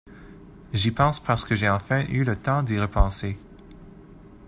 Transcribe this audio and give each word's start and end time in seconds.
J'y 0.73 0.89
pense 0.89 1.19
parce 1.19 1.45
que 1.45 1.55
j'ai 1.55 1.69
enfin 1.69 2.03
eu 2.09 2.23
le 2.23 2.35
temps 2.35 2.63
d'y 2.63 2.79
repenser. 2.79 3.37